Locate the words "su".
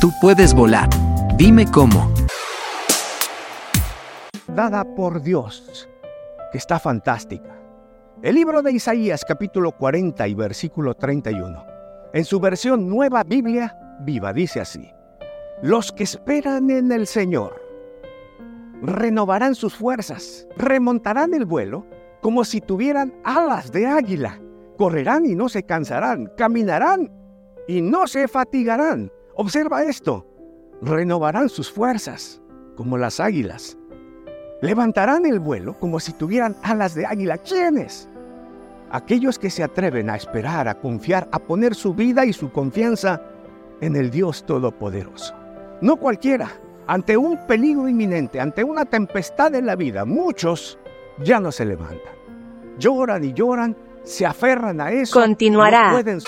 12.24-12.40, 41.74-41.94, 42.32-42.50